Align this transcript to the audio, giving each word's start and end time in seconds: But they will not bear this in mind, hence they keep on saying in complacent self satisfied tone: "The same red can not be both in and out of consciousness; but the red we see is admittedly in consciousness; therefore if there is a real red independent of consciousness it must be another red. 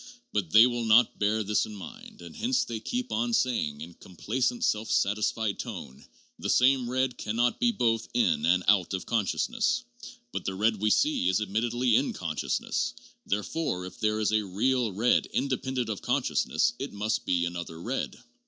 But 0.33 0.49
they 0.49 0.65
will 0.65 0.83
not 0.85 1.19
bear 1.19 1.43
this 1.43 1.67
in 1.67 1.75
mind, 1.75 2.21
hence 2.21 2.63
they 2.63 2.79
keep 2.79 3.11
on 3.11 3.33
saying 3.33 3.81
in 3.81 3.93
complacent 3.93 4.63
self 4.63 4.89
satisfied 4.89 5.59
tone: 5.59 6.05
"The 6.39 6.49
same 6.49 6.89
red 6.89 7.19
can 7.19 7.35
not 7.35 7.59
be 7.59 7.71
both 7.71 8.07
in 8.15 8.47
and 8.47 8.63
out 8.67 8.95
of 8.95 9.05
consciousness; 9.05 9.83
but 10.31 10.43
the 10.43 10.55
red 10.55 10.77
we 10.77 10.89
see 10.89 11.27
is 11.29 11.39
admittedly 11.39 11.95
in 11.97 12.13
consciousness; 12.13 12.95
therefore 13.27 13.85
if 13.85 13.99
there 13.99 14.19
is 14.19 14.31
a 14.31 14.43
real 14.43 14.91
red 14.91 15.27
independent 15.27 15.87
of 15.89 16.01
consciousness 16.01 16.73
it 16.79 16.93
must 16.93 17.23
be 17.23 17.45
another 17.45 17.79
red. 17.79 18.17